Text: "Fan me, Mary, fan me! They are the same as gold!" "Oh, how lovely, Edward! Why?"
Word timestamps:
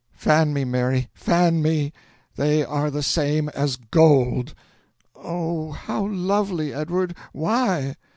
"Fan 0.15 0.51
me, 0.51 0.65
Mary, 0.65 1.11
fan 1.13 1.61
me! 1.61 1.93
They 2.35 2.65
are 2.65 2.89
the 2.89 3.03
same 3.03 3.49
as 3.49 3.75
gold!" 3.75 4.55
"Oh, 5.15 5.73
how 5.73 6.07
lovely, 6.07 6.73
Edward! 6.73 7.15
Why?" 7.33 7.95